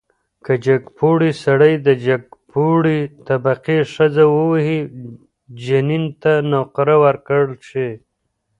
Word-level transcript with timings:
که 0.45 0.53
جګپوړی 0.65 1.31
سړی 1.43 1.73
د 1.87 1.87
جګپوړي 2.05 2.99
طبقې 3.27 3.77
ښځه 3.93 4.23
ووهي، 4.35 4.79
جنین 5.63 6.05
ته 6.21 6.33
نقره 6.51 6.95
ورکړل 7.05 7.51
شي. 7.69 7.89